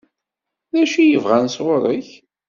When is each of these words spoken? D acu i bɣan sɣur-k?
D 0.73 0.75
acu 0.81 0.99
i 1.03 1.17
bɣan 1.23 1.47
sɣur-k? 1.55 2.09